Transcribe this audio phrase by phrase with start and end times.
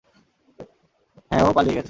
[1.31, 1.79] হ্যাঁ, ও পালিয়ে গেছে।